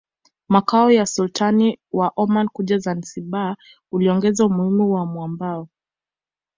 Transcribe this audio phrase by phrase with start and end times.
[0.49, 3.57] makao ya Sultani wa Oman kuja Zanzibar
[3.89, 5.69] kuliongeza umuhimu wa mwambao